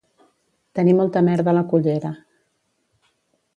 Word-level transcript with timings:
Tenir 0.79 0.95
molta 0.99 1.23
merda 1.27 1.53
a 1.53 1.55
la 1.59 1.65
cullera 1.75 2.13